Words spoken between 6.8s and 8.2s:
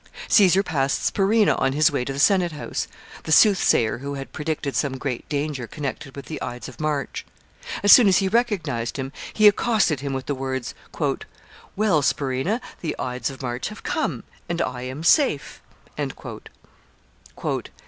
March. As soon as